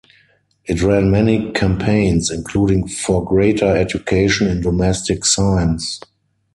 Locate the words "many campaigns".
1.11-2.31